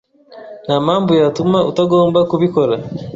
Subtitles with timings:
[0.65, 2.75] Nta mpamvu yatuma utagomba kubikora.